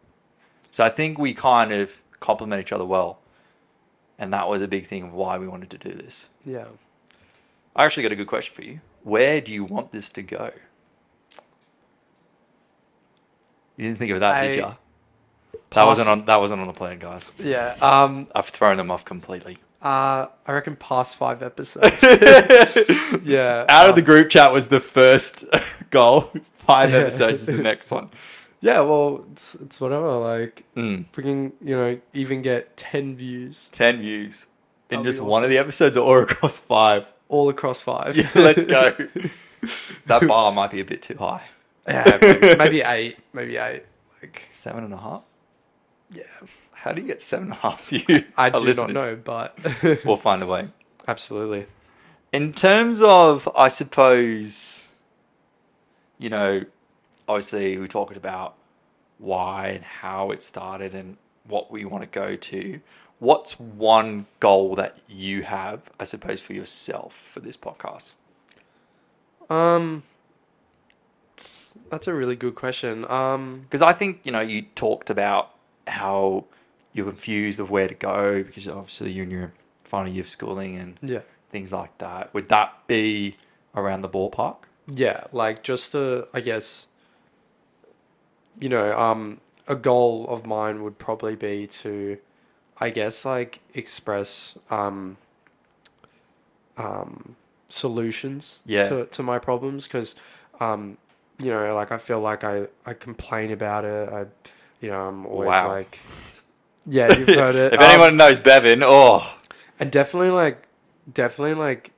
So 0.70 0.84
I 0.84 0.88
think 0.88 1.18
we 1.18 1.32
kind 1.32 1.72
of 1.72 2.02
complement 2.20 2.60
each 2.60 2.72
other 2.72 2.84
well. 2.84 3.20
And 4.18 4.32
that 4.32 4.48
was 4.48 4.62
a 4.62 4.68
big 4.68 4.86
thing 4.86 5.02
of 5.02 5.12
why 5.12 5.38
we 5.38 5.48
wanted 5.48 5.70
to 5.70 5.78
do 5.78 5.94
this. 5.94 6.28
Yeah. 6.44 6.66
I 7.76 7.84
actually 7.84 8.04
got 8.04 8.12
a 8.12 8.16
good 8.16 8.26
question 8.28 8.54
for 8.54 8.62
you. 8.62 8.80
Where 9.02 9.40
do 9.40 9.52
you 9.52 9.64
want 9.64 9.92
this 9.92 10.08
to 10.10 10.22
go? 10.22 10.52
You 13.76 13.86
didn't 13.88 13.98
think 13.98 14.12
of 14.12 14.20
that, 14.20 14.42
did 14.42 14.56
you? 14.58 14.66
That 15.70 15.84
wasn't 15.84 16.08
on 16.08 16.24
that 16.26 16.38
wasn't 16.40 16.60
on 16.60 16.68
the 16.68 16.72
plan, 16.72 16.98
guys. 17.00 17.32
Yeah. 17.38 17.74
Um. 17.82 18.28
I've 18.34 18.46
thrown 18.48 18.76
them 18.76 18.90
off 18.92 19.04
completely. 19.04 19.58
Uh. 19.82 20.26
I 20.46 20.52
reckon 20.52 20.76
past 20.76 21.16
five 21.16 21.42
episodes. 21.42 22.04
yeah. 23.24 23.64
Out 23.68 23.86
of 23.86 23.90
um, 23.90 23.96
the 23.96 24.02
group 24.02 24.30
chat 24.30 24.52
was 24.52 24.68
the 24.68 24.78
first 24.80 25.44
goal. 25.90 26.30
Five 26.52 26.90
Yeah. 26.92 26.98
episodes 26.98 27.48
is 27.48 27.56
the 27.56 27.62
next 27.62 27.90
one. 27.90 28.10
Yeah. 28.60 28.80
Well, 28.82 29.26
it's 29.32 29.56
it's 29.56 29.80
whatever. 29.80 30.12
Like, 30.18 30.64
Mm. 30.76 31.10
freaking, 31.10 31.52
you 31.60 31.74
know, 31.74 32.00
even 32.12 32.40
get 32.42 32.76
ten 32.76 33.16
views 33.16 33.68
Ten 33.70 34.00
views 34.00 34.46
in 34.94 35.00
That'd 35.00 35.12
just 35.12 35.20
one 35.20 35.44
of 35.44 35.50
the 35.50 35.58
episodes 35.58 35.96
or 35.96 36.22
across 36.30 36.60
five. 36.60 37.12
all 37.28 37.48
across 37.48 37.82
five. 37.82 38.16
Yeah, 38.16 38.30
let's 38.34 38.64
go. 38.64 38.90
that 40.06 40.26
bar 40.28 40.52
might 40.52 40.70
be 40.70 40.80
a 40.80 40.84
bit 40.84 41.02
too 41.02 41.16
high. 41.16 41.42
yeah. 41.88 42.18
Maybe, 42.20 42.56
maybe 42.56 42.80
eight. 42.82 43.18
Maybe 43.32 43.56
eight. 43.56 43.82
Like. 44.22 44.38
Seven 44.50 44.84
and 44.84 44.94
a 44.94 44.98
half. 44.98 45.28
Yeah. 46.10 46.22
How 46.72 46.92
do 46.92 47.00
you 47.02 47.06
get 47.08 47.20
seven 47.22 47.46
and 47.46 47.52
a 47.54 47.56
half 47.56 47.88
views? 47.88 48.22
I 48.36 48.50
do 48.50 48.58
listeners? 48.58 48.92
not 48.94 49.06
know, 49.08 49.16
but 49.16 49.58
We'll 50.04 50.16
find 50.16 50.42
a 50.42 50.46
way. 50.46 50.68
absolutely. 51.08 51.66
In 52.32 52.52
terms 52.52 53.00
of, 53.00 53.48
I 53.56 53.68
suppose, 53.68 54.88
you 56.18 56.28
know, 56.30 56.64
obviously 57.28 57.78
we 57.78 57.86
talked 57.88 58.16
about 58.16 58.54
why 59.18 59.68
and 59.68 59.84
how 59.84 60.30
it 60.30 60.42
started 60.42 60.94
and 60.94 61.16
what 61.46 61.70
we 61.70 61.84
want 61.84 62.02
to 62.02 62.08
go 62.08 62.36
to. 62.36 62.80
What's 63.18 63.58
one 63.58 64.26
goal 64.40 64.74
that 64.74 64.98
you 65.08 65.42
have, 65.42 65.90
I 65.98 66.04
suppose, 66.04 66.40
for 66.40 66.52
yourself 66.52 67.14
for 67.14 67.40
this 67.40 67.56
podcast? 67.56 68.16
Um. 69.48 70.02
That's 71.90 72.06
a 72.06 72.14
really 72.14 72.36
good 72.36 72.54
question. 72.54 73.04
Um. 73.10 73.60
Because 73.62 73.82
I 73.82 73.92
think, 73.92 74.20
you 74.24 74.32
know, 74.32 74.40
you 74.40 74.62
talked 74.74 75.10
about 75.10 75.50
how 75.86 76.44
you're 76.92 77.06
confused 77.06 77.60
of 77.60 77.70
where 77.70 77.88
to 77.88 77.94
go 77.94 78.42
because 78.42 78.66
obviously 78.68 79.12
you're 79.12 79.24
in 79.24 79.30
your 79.30 79.52
final 79.84 80.10
year 80.10 80.22
of 80.22 80.28
schooling 80.28 80.76
and 80.76 80.98
Yeah. 81.02 81.20
things 81.50 81.72
like 81.72 81.98
that. 81.98 82.32
Would 82.34 82.48
that 82.48 82.86
be 82.86 83.36
around 83.74 84.02
the 84.02 84.08
ballpark? 84.08 84.56
Yeah, 84.86 85.24
like 85.32 85.62
just 85.62 85.92
to, 85.92 86.28
I 86.32 86.40
guess, 86.40 86.88
you 88.60 88.68
know, 88.68 88.96
um, 88.98 89.40
a 89.66 89.74
goal 89.74 90.26
of 90.28 90.46
mine 90.46 90.82
would 90.84 90.98
probably 90.98 91.34
be 91.36 91.66
to, 91.66 92.18
I 92.80 92.90
guess, 92.90 93.24
like 93.24 93.60
express 93.74 94.58
um, 94.70 95.16
um, 96.76 97.36
solutions 97.66 98.62
Yeah. 98.66 98.88
to, 98.88 99.06
to 99.06 99.22
my 99.22 99.38
problems 99.38 99.86
because, 99.86 100.14
um, 100.60 100.98
you 101.38 101.50
know, 101.50 101.74
like 101.74 101.92
I 101.92 101.98
feel 101.98 102.20
like 102.20 102.44
I, 102.44 102.66
I 102.86 102.94
complain 102.94 103.50
about 103.50 103.84
it. 103.84 104.08
I, 104.08 104.26
you 104.80 104.90
know, 104.90 105.08
I'm 105.08 105.26
always 105.26 105.56
Wow. 105.56 105.64
like, 105.64 105.98
yeah, 106.86 107.08
you've 107.08 107.32
heard 107.32 107.56
it. 107.56 107.74
if 107.74 107.80
Um, 107.80 107.80
anyone 107.80 108.16
knows 108.16 108.40
Bevan 108.40 108.82
oh, 108.84 109.38
and 109.78 109.90
definitely 109.90 110.30
like 110.30 110.68
definitely 111.12 111.54
like 111.54 111.92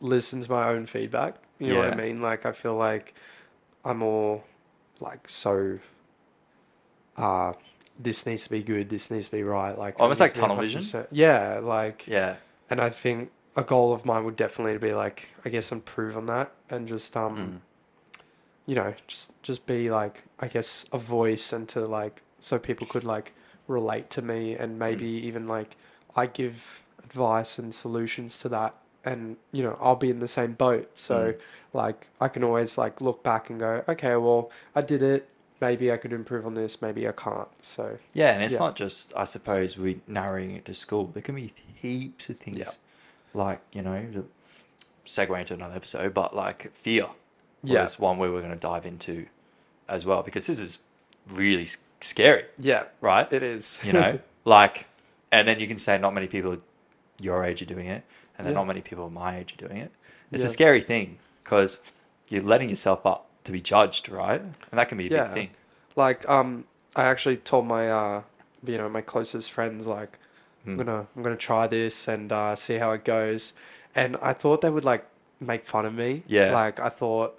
listen 0.00 0.40
to 0.40 0.50
my 0.50 0.68
own 0.68 0.86
feedback 0.86 1.36
you 1.58 1.68
know 1.68 1.78
what 1.78 1.88
i 1.88 1.90
mean 1.90 2.20
like 2.20 2.46
i 2.46 2.52
feel 2.52 2.74
like 2.76 3.14
i'm 3.84 4.02
all 4.02 4.44
like 5.00 5.28
so 5.28 5.78
uh 7.16 7.52
this 8.02 8.24
needs 8.26 8.44
to 8.44 8.50
be 8.50 8.62
good 8.62 8.88
this 8.88 9.10
needs 9.10 9.26
to 9.26 9.32
be 9.32 9.42
right 9.42 9.76
like 9.76 9.94
it 9.94 10.00
Almost 10.00 10.20
like 10.20 10.32
tunnel 10.32 10.56
vision? 10.56 10.82
yeah 11.12 11.60
like 11.62 12.06
yeah. 12.06 12.36
and 12.70 12.80
i 12.80 12.88
think 12.88 13.30
a 13.56 13.62
goal 13.62 13.92
of 13.92 14.04
mine 14.06 14.24
would 14.24 14.36
definitely 14.36 14.78
be 14.78 14.94
like 14.94 15.28
i 15.44 15.48
guess 15.50 15.70
improve 15.70 16.16
on 16.16 16.26
that 16.26 16.50
and 16.70 16.88
just 16.88 17.16
um 17.16 17.36
Mm. 17.36 17.58
you 18.66 18.74
know 18.74 18.94
just 19.06 19.32
just 19.42 19.66
be 19.66 19.90
like 19.90 20.22
i 20.38 20.46
guess 20.46 20.86
a 20.92 20.98
voice 20.98 21.52
and 21.52 21.68
to 21.70 21.80
like 21.86 22.22
so 22.38 22.58
people 22.58 22.86
could 22.86 23.04
like 23.04 23.32
relate 23.68 24.08
to 24.10 24.22
me 24.22 24.54
and 24.54 24.78
maybe 24.78 25.20
Mm. 25.20 25.24
even 25.24 25.46
like 25.48 25.76
i 26.16 26.26
give 26.26 26.82
advice 27.02 27.58
and 27.58 27.74
solutions 27.74 28.38
to 28.40 28.48
that 28.48 28.76
and 29.04 29.36
you 29.52 29.62
know 29.62 29.76
i'll 29.80 29.96
be 29.96 30.10
in 30.10 30.20
the 30.20 30.28
same 30.28 30.52
boat 30.54 30.96
so 30.96 31.32
Mm. 31.32 31.40
like 31.72 32.08
i 32.20 32.28
can 32.28 32.42
always 32.44 32.78
like 32.78 33.00
look 33.00 33.22
back 33.22 33.50
and 33.50 33.58
go 33.60 33.82
okay 33.88 34.16
well 34.16 34.50
i 34.74 34.80
did 34.82 35.02
it 35.02 35.28
maybe 35.60 35.92
i 35.92 35.96
could 35.96 36.12
improve 36.12 36.46
on 36.46 36.54
this 36.54 36.80
maybe 36.82 37.06
i 37.08 37.12
can't 37.12 37.64
so 37.64 37.98
Yeah, 38.14 38.32
and 38.34 38.42
it's 38.42 38.54
Yeah. 38.54 38.60
not 38.60 38.76
just, 38.76 39.12
I 39.16 39.24
suppose, 39.24 39.76
we 39.78 40.00
narrowing 40.06 40.52
it 40.52 40.64
to 40.66 40.74
school. 40.74 41.04
There 41.06 41.22
can 41.22 41.34
be 41.34 41.52
heaps 41.74 42.28
of 42.28 42.36
things, 42.38 42.58
Yeah. 42.58 42.70
like 43.34 43.60
you 43.72 43.82
know, 43.82 44.06
the 44.10 44.24
segue 45.06 45.38
into 45.38 45.54
another 45.54 45.74
episode, 45.76 46.14
but 46.14 46.34
like 46.34 46.72
fear. 46.72 47.06
Yeah. 47.62 47.82
was 47.82 47.98
one 47.98 48.16
we're 48.18 48.30
going 48.30 48.50
to 48.54 48.56
dive 48.56 48.86
into 48.86 49.26
as 49.88 50.06
well 50.06 50.22
because 50.22 50.46
this 50.46 50.60
is 50.60 50.78
really 51.28 51.68
scary, 52.00 52.44
yeah 52.58 52.84
right? 53.00 53.30
it 53.32 53.42
is 53.42 53.80
You 53.84 53.92
know, 53.92 54.18
like, 54.44 54.86
and 55.30 55.46
then 55.46 55.60
you 55.60 55.66
can 55.68 55.76
say 55.76 55.98
not 55.98 56.14
many 56.14 56.26
people 56.26 56.56
your 57.20 57.44
age 57.44 57.60
are 57.60 57.66
doing 57.66 57.86
it, 57.86 58.02
and 58.38 58.46
then 58.46 58.54
Yeah. 58.54 58.60
not 58.60 58.66
many 58.66 58.80
people 58.80 59.10
my 59.10 59.36
age 59.38 59.52
are 59.54 59.66
doing 59.68 59.76
it. 59.78 59.92
It's 60.32 60.44
a 60.44 60.48
scary 60.48 60.80
thing 60.80 61.18
because 61.44 61.82
you're 62.30 62.42
letting 62.42 62.68
yourself 62.70 63.04
up 63.04 63.26
to 63.50 63.58
be 63.58 63.60
judged, 63.60 64.08
right? 64.08 64.40
And 64.40 64.78
that 64.78 64.88
can 64.88 64.98
be 64.98 65.06
a 65.08 65.10
Yeah. 65.10 65.24
big 65.24 65.32
thing. 65.32 65.50
like 65.96 66.20
um 66.28 66.64
i 66.94 67.02
actually 67.12 67.36
told 67.36 67.66
my 67.66 67.82
uh 67.90 68.22
you 68.70 68.78
know 68.78 68.88
my 68.88 69.00
closest 69.12 69.50
friends 69.56 69.86
like 69.98 70.12
i'm 70.64 70.72
Hmm. 70.72 70.78
gonna 70.80 71.00
i'm 71.14 71.22
gonna 71.26 71.36
try 71.50 71.66
this 71.66 71.96
and 72.08 72.30
uh 72.32 72.54
see 72.54 72.76
how 72.82 72.90
it 72.98 73.04
goes 73.04 73.54
and 73.94 74.16
i 74.30 74.32
thought 74.32 74.60
they 74.60 74.70
would 74.70 74.84
like 74.92 75.04
make 75.40 75.64
fun 75.64 75.84
of 75.90 75.94
me 76.02 76.22
Yeah. 76.28 76.52
like 76.60 76.78
i 76.78 76.88
thought 77.00 77.30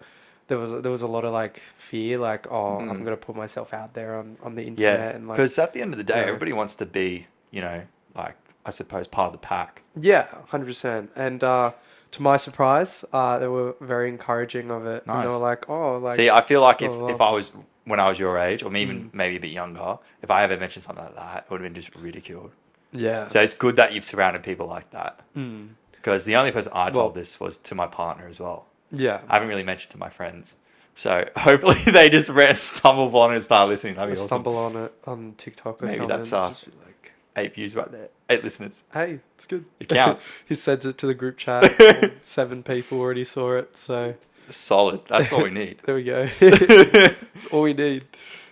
there 0.47 0.57
was 0.63 0.69
there 0.83 0.91
was 0.97 1.01
a 1.01 1.07
lot 1.15 1.23
of 1.23 1.31
like 1.41 1.55
fear 1.57 2.17
like 2.29 2.43
oh 2.51 2.79
i'm 2.89 2.99
Mm. 2.99 3.03
gonna 3.05 3.17
put 3.29 3.35
myself 3.45 3.73
out 3.73 3.93
there 3.93 4.11
on 4.19 4.27
on 4.45 4.55
the 4.55 4.63
Yeah, 4.63 4.71
internet 4.71 5.15
and 5.15 5.23
like 5.29 5.37
because 5.37 5.57
at 5.65 5.71
the 5.73 5.81
end 5.83 5.91
of 5.95 5.97
the 5.97 6.09
day, 6.13 6.15
you 6.19 6.21
know. 6.25 6.27
everybody 6.33 6.53
wants 6.61 6.75
to 6.81 6.85
be, 6.85 7.27
you 7.55 7.61
know, 7.61 7.79
like 8.23 8.35
I 8.65 8.71
suppose 8.71 9.07
part 9.07 9.27
of 9.33 9.33
the 9.39 9.45
pack. 9.53 9.81
yeah 10.11 10.27
100% 10.51 11.09
and 11.15 11.39
uh 11.43 11.71
to 12.11 12.21
my 12.21 12.37
surprise 12.37 13.05
uh 13.13 13.39
they 13.39 13.47
were 13.47 13.75
very 13.81 14.09
encouraging 14.09 14.69
of 14.71 14.85
it 14.85 15.03
and 15.07 15.23
they 15.23 15.27
were 15.27 15.37
like 15.37 15.69
oh 15.69 15.97
like 15.97 16.13
See, 16.15 16.29
I 16.29 16.41
feel 16.41 16.61
like 16.61 16.81
if, 16.81 16.91
Oh, 16.93 17.09
if. 17.09 17.21
I 17.21 17.31
was 17.31 17.51
when 17.85 17.99
I 17.99 18.07
was 18.09 18.19
your 18.19 18.37
age, 18.37 18.61
or 18.63 18.73
even 18.75 18.97
Mm. 19.09 19.13
maybe 19.13 19.37
a 19.37 19.39
bit 19.39 19.51
younger, 19.51 19.97
if 20.21 20.29
I 20.29 20.43
ever 20.43 20.55
mentioned 20.57 20.83
something 20.83 21.03
like 21.03 21.15
that, 21.15 21.37
it 21.45 21.51
would 21.51 21.61
have 21.61 21.65
been 21.73 21.73
just 21.81 21.95
ridiculed. 21.95 22.51
yeah 22.91 23.27
So 23.27 23.39
it's 23.41 23.55
good 23.55 23.75
that 23.77 23.93
you've 23.93 24.03
surrounded 24.05 24.43
people 24.43 24.67
like 24.67 24.91
that. 24.91 25.19
Mm. 25.35 25.69
Because 25.91 26.25
the 26.25 26.35
only 26.35 26.51
person 26.51 26.71
I 26.75 26.89
told 26.89 26.95
Well- 26.95 27.13
this 27.13 27.39
was 27.39 27.57
to 27.69 27.75
my 27.75 27.87
partner 27.87 28.27
as 28.27 28.39
well. 28.39 28.65
yeah 28.91 29.21
I 29.29 29.33
haven't 29.35 29.49
really 29.49 29.63
mentioned 29.63 29.91
to 29.91 29.97
my 29.97 30.09
friends. 30.09 30.57
So 30.93 31.11
hopefully 31.37 31.79
they 31.97 32.09
just 32.09 32.29
re- 32.29 32.53
stumble 32.55 33.07
upon 33.07 33.31
it 33.31 33.35
and 33.35 33.43
start 33.43 33.69
listening. 33.69 33.95
That'd 33.95 34.09
be 34.09 34.13
awesome. 34.19 34.27
stumble 34.27 34.57
on 34.57 34.75
it 34.75 34.93
on 35.07 35.33
TikTok 35.37 35.81
or 35.81 35.85
Maybe 35.85 35.97
something. 35.99 36.17
that's, 36.17 36.33
uh, 36.33 36.49
like, 36.85 37.13
eight 37.37 37.53
views 37.55 37.75
right 37.75 37.91
there, 37.91 38.09
eight 38.31 38.43
listeners. 38.43 38.83
Hey, 38.93 39.19
it's 39.35 39.47
good. 39.47 39.65
It 39.79 39.89
counts. 39.89 40.43
he 40.47 40.55
sends 40.55 40.85
it 40.85 40.97
to 40.99 41.07
the 41.07 41.13
group 41.13 41.37
chat. 41.37 42.13
Seven 42.21 42.63
people 42.63 42.99
already 42.99 43.23
saw 43.23 43.57
it, 43.57 43.75
so 43.75 44.15
Solid. 44.49 45.01
That's 45.07 45.31
all 45.31 45.43
we 45.43 45.49
need. 45.61 45.79
there 45.85 45.95
we 45.95 46.03
go. 46.03 46.27
it's 46.39 47.45
all 47.47 47.63
we 47.63 47.73
need. 47.73 48.05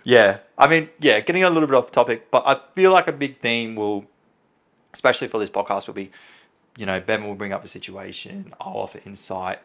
Yeah, 0.04 0.38
I 0.56 0.68
mean, 0.68 0.88
yeah, 0.98 1.20
getting 1.20 1.44
a 1.44 1.50
little 1.50 1.68
bit 1.68 1.76
off 1.76 1.92
topic, 1.92 2.30
but 2.30 2.42
I 2.46 2.58
feel 2.74 2.90
like 2.90 3.08
a 3.08 3.12
big 3.12 3.40
theme 3.40 3.74
will, 3.74 4.06
especially 4.94 5.28
for 5.28 5.38
this 5.38 5.50
podcast, 5.50 5.86
will 5.86 5.94
be, 5.94 6.10
you 6.78 6.86
know, 6.86 7.00
Ben 7.00 7.24
will 7.24 7.34
bring 7.34 7.52
up 7.52 7.64
a 7.64 7.68
situation, 7.68 8.52
I'll 8.60 8.78
offer 8.78 9.00
insight, 9.04 9.58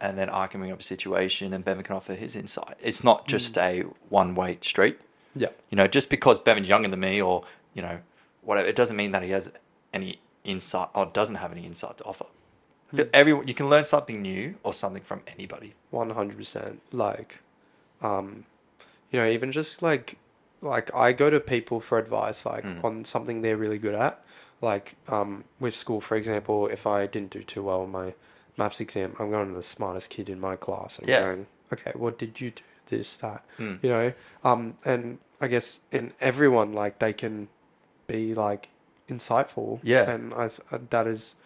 and 0.00 0.18
then 0.18 0.28
I 0.28 0.48
can 0.48 0.60
bring 0.60 0.72
up 0.72 0.80
a 0.80 0.84
situation, 0.84 1.52
and 1.52 1.64
Bevan 1.64 1.84
can 1.84 1.94
offer 1.94 2.14
his 2.14 2.34
insight. 2.34 2.76
It's 2.80 3.04
not 3.04 3.28
just 3.28 3.54
mm. 3.54 3.84
a 3.84 3.86
one 4.08 4.34
way 4.34 4.58
street. 4.60 4.98
Yeah. 5.36 5.48
You 5.70 5.76
know, 5.76 5.86
just 5.86 6.10
because 6.10 6.40
Bevan's 6.40 6.68
younger 6.68 6.88
than 6.88 7.00
me, 7.00 7.22
or 7.22 7.44
you 7.74 7.82
know, 7.82 8.00
whatever, 8.46 8.66
it 8.68 8.76
doesn't 8.76 8.96
mean 8.96 9.12
that 9.12 9.22
he 9.22 9.30
has 9.30 9.50
any 9.92 10.18
insight 10.44 10.88
or 10.94 11.04
doesn't 11.06 11.36
have 11.44 11.52
any 11.52 11.64
insight 11.66 11.98
to 11.98 12.04
offer. 12.04 12.26
I 12.96 13.04
Everyone, 13.12 13.46
you 13.48 13.54
can 13.54 13.68
learn 13.68 13.84
something 13.84 14.22
new 14.22 14.54
or 14.62 14.72
something 14.72 15.02
from 15.02 15.20
anybody. 15.34 15.74
One 15.90 16.10
hundred 16.10 16.36
percent. 16.38 16.80
Like, 16.92 17.40
um, 18.00 18.44
you 19.10 19.18
know, 19.20 19.26
even 19.28 19.50
just 19.52 19.82
like, 19.82 20.16
like 20.62 20.94
I 20.94 21.12
go 21.12 21.28
to 21.28 21.40
people 21.40 21.80
for 21.80 21.98
advice, 21.98 22.46
like 22.46 22.64
Mm. 22.64 22.84
on 22.84 23.04
something 23.04 23.42
they're 23.42 23.56
really 23.56 23.78
good 23.78 23.94
at. 23.94 24.22
Like, 24.62 24.94
um, 25.08 25.44
with 25.60 25.74
school, 25.76 26.00
for 26.00 26.16
example, 26.16 26.68
if 26.68 26.86
I 26.86 27.06
didn't 27.06 27.30
do 27.30 27.42
too 27.42 27.62
well 27.62 27.82
in 27.84 27.90
my 27.90 28.14
maths 28.56 28.80
exam, 28.80 29.12
I'm 29.20 29.30
going 29.30 29.48
to 29.48 29.54
the 29.54 29.62
smartest 29.62 30.08
kid 30.10 30.28
in 30.30 30.40
my 30.40 30.56
class 30.56 30.98
and 30.98 31.08
Yeah. 31.08 31.20
going, 31.20 31.46
okay, 31.72 31.92
what 31.94 32.16
did 32.18 32.40
you 32.40 32.50
do? 32.52 32.62
This, 32.86 33.16
that, 33.16 33.42
Mm. 33.58 33.82
you 33.82 33.88
know. 33.90 34.12
Um, 34.44 34.76
and 34.84 35.18
I 35.40 35.48
guess 35.48 35.80
in 35.90 36.12
everyone, 36.20 36.72
like 36.72 37.00
they 37.00 37.12
can 37.12 37.48
be 38.06 38.34
like 38.34 38.68
insightful. 39.08 39.80
Yeah. 39.82 40.10
And 40.10 40.32
I, 40.34 40.48
that 40.90 41.06
is, 41.06 41.36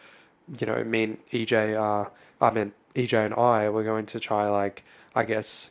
you 0.58 0.66
know, 0.66 0.82
me 0.84 1.02
and 1.04 1.18
EJ 1.28 1.80
are, 1.80 2.12
I 2.40 2.50
mean, 2.50 2.72
EJ 2.94 3.24
and 3.26 3.34
I, 3.34 3.68
we're 3.68 3.84
going 3.84 4.06
to 4.06 4.20
try, 4.20 4.48
like, 4.48 4.82
I 5.14 5.24
guess, 5.24 5.70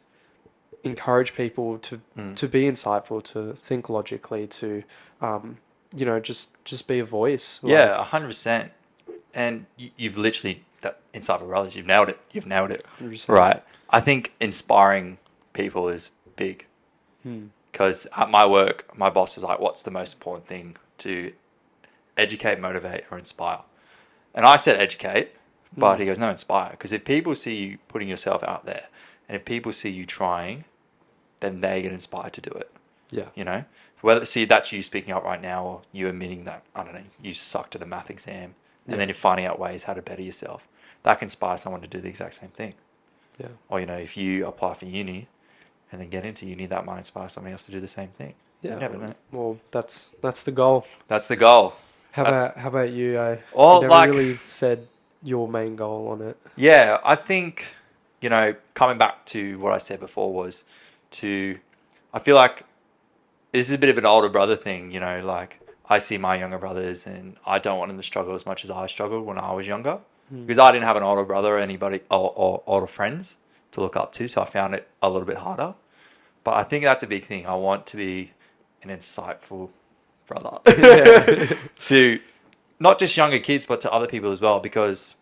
encourage 0.84 1.34
people 1.36 1.78
to, 1.80 2.02
Mm. 2.18 2.36
to 2.36 2.48
be 2.48 2.64
insightful, 2.64 3.24
to 3.34 3.54
think 3.54 3.90
logically, 3.90 4.48
to, 4.48 4.84
um, 5.22 5.58
you 5.96 6.06
know, 6.06 6.20
just, 6.20 6.50
just 6.64 6.88
be 6.88 7.00
a 7.00 7.04
voice. 7.06 7.60
Yeah, 7.64 8.02
hundred 8.04 8.28
percent. 8.28 8.72
And 9.34 9.66
you, 9.78 9.90
you've 9.98 10.18
literally 10.18 10.64
that 10.82 11.00
insightful 11.14 11.48
brothers. 11.48 11.76
You've 11.76 11.86
nailed 11.88 12.10
it. 12.10 12.20
You've 12.32 12.46
nailed 12.48 12.72
it. 12.72 12.84
100%. 13.02 13.30
Right. 13.30 13.64
I 13.90 14.00
think 14.00 14.34
inspiring 14.40 15.18
people 15.54 15.90
is 15.90 16.12
big 16.36 16.66
Hmm. 17.24 17.48
Because 17.72 18.08
at 18.16 18.30
my 18.30 18.46
work, 18.46 18.98
my 18.98 19.10
boss 19.10 19.38
is 19.38 19.44
like, 19.44 19.60
"What's 19.60 19.84
the 19.84 19.92
most 19.92 20.14
important 20.16 20.48
thing 20.48 20.76
to 21.00 21.34
educate, 22.18 22.60
motivate, 22.60 23.04
or 23.12 23.18
inspire?" 23.18 23.60
And 24.34 24.46
I 24.46 24.56
said 24.58 24.80
educate, 24.80 25.34
but 25.76 25.96
Hmm. 25.96 26.00
he 26.02 26.06
goes, 26.06 26.20
"No, 26.20 26.30
inspire." 26.30 26.72
Because 26.72 26.92
if 26.92 27.04
people 27.06 27.36
see 27.36 27.56
you 27.56 27.78
putting 27.88 28.08
yourself 28.08 28.44
out 28.44 28.66
there, 28.66 28.88
and 29.28 29.36
if 29.36 29.46
people 29.46 29.72
see 29.72 29.90
you 29.90 30.06
trying, 30.06 30.66
then 31.40 31.60
they 31.62 31.82
get 31.82 31.92
inspired 31.92 32.34
to 32.34 32.42
do 32.42 32.52
it. 32.52 32.72
Yeah. 33.12 33.30
You 33.36 33.44
know, 33.46 33.66
whether 34.02 34.26
see 34.26 34.46
that's 34.46 34.72
you 34.72 34.82
speaking 34.82 35.14
up 35.14 35.24
right 35.24 35.42
now, 35.42 35.64
or 35.66 35.82
you 35.92 36.08
admitting 36.08 36.44
that 36.46 36.64
I 36.76 36.84
don't 36.84 36.94
know 36.94 37.04
you 37.22 37.34
sucked 37.34 37.76
at 37.76 37.82
a 37.82 37.86
math 37.86 38.10
exam, 38.10 38.56
Yeah. 38.86 38.94
and 38.94 39.00
then 39.02 39.08
you're 39.08 39.16
finding 39.16 39.46
out 39.46 39.58
ways 39.60 39.86
how 39.86 39.94
to 39.94 40.02
better 40.02 40.22
yourself. 40.22 40.68
That 41.04 41.20
can 41.20 41.26
inspire 41.28 41.58
someone 41.58 41.82
to 41.82 41.88
do 41.88 42.02
the 42.02 42.10
exact 42.10 42.34
same 42.36 42.50
thing. 42.50 42.74
Yeah. 43.38 43.50
Or 43.70 43.80
you 43.80 43.86
know, 43.86 43.98
if 43.98 44.18
you 44.18 44.46
apply 44.46 44.74
for 44.74 44.86
uni, 44.86 45.28
and 45.92 46.00
then 46.00 46.10
get 46.10 46.26
into 46.26 46.46
you 46.46 46.56
need 46.56 46.70
that 46.70 46.86
might 46.86 47.00
inspire 47.00 47.30
somebody 47.30 47.54
else 47.54 47.66
to 47.66 47.72
do 47.72 47.80
the 47.80 47.88
same 47.88 48.10
thing. 48.10 48.36
You 48.62 48.72
Yeah. 48.72 48.78
never 48.78 48.98
know. 48.98 49.14
Well, 49.32 49.58
that's, 49.72 50.16
that's 50.22 50.44
the 50.44 50.52
goal. 50.52 50.86
That's 51.08 51.28
the 51.28 51.36
goal. 51.36 51.74
How 52.12 52.24
That's- 52.24 52.46
about, 52.46 52.58
how 52.58 52.70
about 52.70 52.90
you? 52.92 53.20
I 53.20 53.44
Well, 53.54 53.82
never 53.82 53.92
like- 53.92 54.10
really 54.10 54.36
said 54.36 54.88
your 55.24 55.48
main 55.48 55.76
goal 55.76 56.10
on 56.10 56.22
it. 56.22 56.38
Yeah, 56.56 57.00
I 57.04 57.16
think, 57.16 57.74
you 58.22 58.30
know, 58.30 58.56
coming 58.74 58.98
back 58.98 59.26
to 59.28 59.60
what 59.60 59.74
I 59.74 59.78
said 59.78 60.00
before 60.00 60.34
was 60.34 60.64
to, 61.12 61.60
I 62.14 62.20
feel 62.20 62.36
like 62.36 62.64
this 63.52 63.68
is 63.68 63.76
a 63.76 63.78
bit 63.78 63.90
of 63.90 63.98
an 63.98 64.06
older 64.06 64.30
brother 64.30 64.56
thing, 64.56 64.92
you 64.92 65.00
know, 65.00 65.24
like 65.24 65.60
I 65.90 65.98
see 65.98 66.18
my 66.18 66.36
younger 66.36 66.58
brothers 66.58 67.06
and 67.06 67.36
I 67.46 67.60
don't 67.60 67.80
want 67.80 67.90
them 67.90 67.98
to 67.98 68.04
struggle 68.04 68.34
as 68.34 68.46
much 68.46 68.64
as 68.64 68.72
I 68.72 68.86
struggled 68.88 69.26
when 69.26 69.38
I 69.38 69.54
was 69.54 69.66
younger 69.68 70.00
hmm. 70.30 70.46
because 70.46 70.60
I 70.60 70.72
didn't 70.72 70.86
have 70.86 70.98
an 70.98 71.04
older 71.04 71.24
brother 71.24 71.56
or 71.56 71.60
anybody 71.60 72.02
or, 72.10 72.32
or 72.36 72.64
older 72.68 72.88
friends 72.88 73.38
to 73.72 73.82
look 73.82 73.96
up 73.96 74.12
to. 74.14 74.28
So 74.28 74.42
I 74.42 74.46
found 74.46 74.74
it 74.74 74.88
a 75.02 75.10
little 75.10 75.28
bit 75.28 75.38
harder. 75.38 75.76
But 76.44 76.56
I 76.56 76.64
think 76.64 76.84
that's 76.84 77.04
a 77.04 77.08
big 77.08 77.26
thing. 77.26 77.46
I 77.46 77.56
want 77.56 77.86
to 77.88 77.98
be 77.98 78.32
an 78.82 78.90
insightful 78.90 79.70
brother 80.26 80.60
to 81.82 82.20
not 82.80 83.00
just 83.00 83.18
younger 83.18 83.40
kids, 83.40 83.66
but 83.66 83.82
to 83.82 83.92
other 83.92 84.08
people 84.08 84.32
as 84.32 84.40
well. 84.40 84.60
Because 84.60 85.18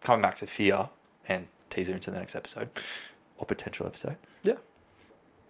coming 0.00 0.22
back 0.22 0.34
to 0.36 0.46
fear 0.46 0.88
and 1.28 1.46
teaser 1.68 1.92
into 1.94 2.10
the 2.10 2.18
next 2.18 2.34
episode 2.34 2.70
or 3.38 3.46
potential 3.46 3.86
episode. 3.86 4.16
Yeah. 4.42 4.54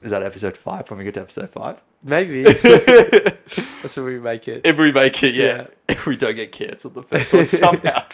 Is 0.02 0.12
that 0.12 0.22
episode 0.22 0.56
five 0.56 0.90
when 0.90 0.98
we 0.98 1.04
get 1.04 1.14
to 1.14 1.20
episode 1.20 1.50
five? 1.50 1.82
Maybe. 2.02 2.42
That's 2.44 3.96
what 3.96 4.06
we 4.06 4.18
make 4.18 4.48
it. 4.48 4.62
If 4.64 4.78
we 4.78 4.92
make 4.92 5.22
it, 5.22 5.34
yeah. 5.34 5.44
Yeah. 5.44 5.66
If 5.88 6.06
we 6.06 6.16
don't 6.16 6.36
get 6.36 6.52
cancelled 6.52 6.94
the 6.94 7.02
first 7.02 7.34
one 7.34 7.46
somehow. 7.46 8.04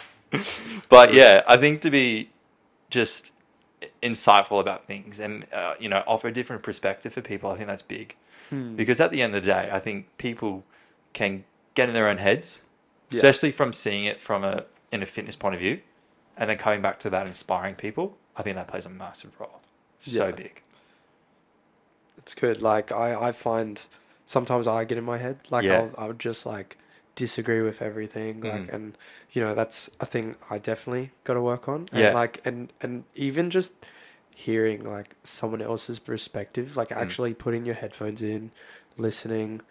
but 0.89 1.13
yeah, 1.13 1.43
I 1.47 1.55
think 1.55 1.81
to 1.81 1.91
be 1.91 2.29
just 2.89 3.31
insightful 4.01 4.59
about 4.59 4.85
things 4.87 5.19
and, 5.19 5.45
uh, 5.53 5.75
you 5.79 5.87
know, 5.89 6.03
offer 6.07 6.27
a 6.27 6.33
different 6.33 6.63
perspective 6.63 7.13
for 7.13 7.21
people, 7.21 7.51
I 7.51 7.55
think 7.55 7.67
that's 7.67 7.81
big. 7.83 8.15
Hmm. 8.49 8.75
Because 8.75 8.99
at 9.01 9.11
the 9.11 9.21
end 9.21 9.35
of 9.35 9.43
the 9.43 9.47
day, 9.51 9.69
I 9.71 9.79
think 9.79 10.07
people 10.17 10.63
can 11.13 11.43
get 11.75 11.87
in 11.87 11.93
their 11.93 12.07
own 12.07 12.17
heads, 12.17 12.61
Yeah. 13.09 13.17
especially 13.17 13.51
from 13.51 13.73
seeing 13.73 14.05
it 14.05 14.21
from 14.21 14.43
a 14.43 14.65
in 14.91 15.03
a 15.03 15.05
fitness 15.05 15.35
point 15.35 15.53
of 15.53 15.59
view, 15.59 15.81
and 16.37 16.49
then 16.49 16.57
coming 16.57 16.81
back 16.81 16.97
to 16.99 17.09
that 17.09 17.27
inspiring 17.27 17.75
people. 17.75 18.17
I 18.37 18.41
think 18.43 18.55
that 18.55 18.67
plays 18.67 18.85
a 18.85 18.89
massive 18.89 19.37
role. 19.39 19.61
So 19.99 20.27
Yeah. 20.27 20.35
big. 20.35 20.61
It's 22.17 22.33
good. 22.33 22.61
Like 22.61 22.91
I, 22.91 23.27
I 23.27 23.31
find 23.31 23.81
sometimes 24.25 24.67
I 24.67 24.83
get 24.85 24.97
in 24.97 25.03
my 25.03 25.17
head. 25.17 25.39
Like 25.49 25.65
Yeah. 25.65 25.89
I'll, 25.97 26.05
I 26.05 26.07
would 26.07 26.19
just 26.19 26.45
like 26.45 26.77
disagree 27.23 27.61
with 27.69 27.81
everything. 27.81 28.33
Like 28.41 28.67
Mhm. 28.67 28.73
and 28.75 28.85
you 29.33 29.41
know 29.43 29.53
that's 29.59 29.79
a 29.99 30.05
thing 30.13 30.35
I 30.53 30.57
definitely 30.71 31.11
got 31.25 31.33
to 31.33 31.41
work 31.41 31.67
on. 31.67 31.81
And 31.91 31.99
Yeah. 32.03 32.13
Like 32.21 32.35
and 32.47 32.71
and 32.83 33.03
even 33.27 33.49
just 33.49 33.73
hearing 34.45 34.83
like 34.83 35.09
someone 35.23 35.61
else's 35.71 35.99
perspective, 35.99 36.67
like 36.77 36.89
Mm. 36.89 37.01
actually 37.03 37.33
putting 37.33 37.65
your 37.65 37.75
headphones 37.83 38.21
in, 38.21 38.51
listening. 38.97 39.61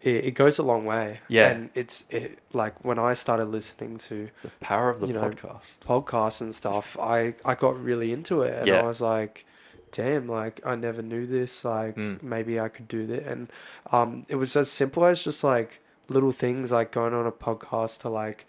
It, 0.00 0.24
it 0.26 0.34
goes 0.42 0.58
a 0.58 0.62
long 0.62 0.84
way. 0.84 1.20
Yeah. 1.28 1.48
And 1.50 1.70
it's 1.74 2.04
it, 2.10 2.38
like 2.52 2.84
when 2.84 2.98
I 2.98 3.14
started 3.14 3.46
listening 3.46 3.96
to 4.08 4.16
The 4.42 4.50
power 4.60 4.90
of 4.90 5.00
the 5.00 5.08
You 5.08 5.14
know, 5.14 5.22
podcast. 5.30 5.78
podcasts 5.80 6.40
and 6.40 6.54
stuff, 6.54 6.96
I, 7.00 7.34
I 7.44 7.54
got 7.54 7.74
really 7.82 8.12
into 8.12 8.42
it 8.42 8.54
and 8.58 8.66
Yeah. 8.68 8.80
I 8.80 8.84
was 8.84 9.00
like, 9.00 9.44
damn, 9.90 10.28
like 10.28 10.60
I 10.64 10.74
never 10.76 11.02
knew 11.02 11.26
this. 11.26 11.64
Like 11.64 11.96
Mm. 11.96 12.22
maybe 12.22 12.60
I 12.60 12.68
could 12.68 12.86
do 12.88 13.06
that. 13.08 13.22
And 13.32 13.50
um, 13.90 14.24
it 14.28 14.36
was 14.36 14.54
as 14.56 14.70
simple 14.70 15.04
as 15.04 15.24
just 15.24 15.42
like 15.42 15.80
little 16.08 16.32
things 16.32 16.72
like 16.72 16.90
going 16.92 17.14
on 17.14 17.26
a 17.26 17.32
podcast 17.32 18.00
to 18.02 18.08
like 18.08 18.46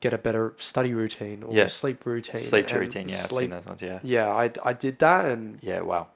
get 0.00 0.12
a 0.12 0.18
better 0.18 0.52
study 0.56 0.92
routine 0.94 1.42
or 1.42 1.54
Yeah. 1.54 1.66
sleep 1.66 2.04
routine. 2.06 2.38
Sleep 2.40 2.70
routine, 2.72 3.08
yeah, 3.08 3.14
I've 3.14 3.20
seen 3.20 3.36
sleep- 3.36 3.50
those 3.50 3.66
ones, 3.66 3.82
yeah. 3.82 4.00
Yeah, 4.02 4.28
I, 4.28 4.50
I 4.64 4.72
did 4.72 4.98
that 4.98 5.26
and 5.26 5.58
Yeah, 5.62 5.80
wow. 5.82 6.08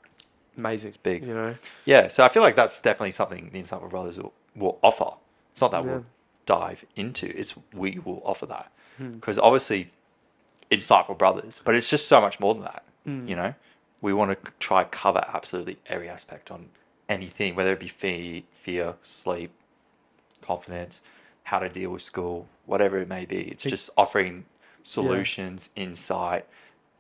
amazing. 0.57 0.89
It's 0.89 0.97
big. 0.97 1.25
You 1.27 1.35
know, 1.35 1.55
Yeah, 1.85 2.09
so 2.09 2.25
I 2.25 2.29
feel 2.29 2.43
like 2.43 2.57
that's 2.57 2.81
definitely 2.81 3.13
something 3.13 3.51
the 3.53 3.61
Insightful 3.63 3.91
Brothers 3.91 4.19
will, 4.19 4.33
will 4.57 4.79
offer. 4.83 5.11
It's 5.53 5.61
not 5.61 5.71
that 5.71 5.85
Yeah. 5.85 5.91
we'll 5.91 6.05
dive 6.47 6.85
into, 6.97 7.27
it's 7.39 7.55
we 7.73 7.99
will 8.05 8.23
offer 8.25 8.47
that. 8.47 8.73
Hmm. 8.97 9.13
Because 9.13 9.39
obviously, 9.39 9.91
Insightful 10.71 11.17
Brothers, 11.17 11.61
but 11.65 11.75
it's 11.75 11.89
just 11.91 12.09
so 12.09 12.21
much 12.21 12.41
more 12.41 12.55
than 12.55 12.65
that. 12.65 12.83
Mm. 13.07 13.29
You 13.29 13.37
know, 13.37 13.55
we 14.03 14.13
want 14.13 14.31
to 14.33 14.53
try 14.59 14.83
cover 14.85 15.25
absolutely 15.33 15.79
every 15.87 16.09
aspect 16.09 16.51
on 16.51 16.71
anything, 17.09 17.55
whether 17.55 17.73
it 17.73 17.79
be 17.81 17.87
fear, 17.89 18.95
sleep, 19.03 19.53
confidence, 20.41 21.01
how 21.45 21.59
to 21.59 21.69
deal 21.69 21.91
with 21.91 22.03
school, 22.03 22.49
whatever 22.67 22.99
it 22.99 23.09
may 23.09 23.25
be. 23.25 23.43
It's 23.43 23.65
just 23.65 23.91
offering 23.97 24.45
solutions, 24.83 25.71
insight 25.77 26.47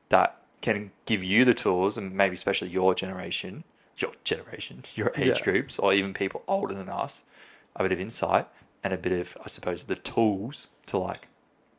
that 0.08 0.36
can 0.60 0.90
give 1.04 1.22
you 1.22 1.44
the 1.44 1.54
tools, 1.54 1.96
and 1.98 2.12
maybe 2.14 2.34
especially 2.34 2.68
your 2.68 2.94
generation, 2.94 3.64
your 3.98 4.12
generation, 4.24 4.82
your 4.94 5.12
age 5.16 5.38
Yeah. 5.38 5.44
groups, 5.44 5.78
or 5.78 5.92
even 5.92 6.14
people 6.14 6.42
older 6.48 6.74
than 6.74 6.88
us, 6.88 7.24
a 7.74 7.82
bit 7.82 7.92
of 7.92 8.00
insight 8.00 8.46
and 8.82 8.92
a 8.92 8.96
bit 8.98 9.12
of, 9.12 9.36
I 9.44 9.48
suppose, 9.48 9.84
the 9.84 9.96
tools 9.96 10.68
to 10.86 10.98
like 10.98 11.28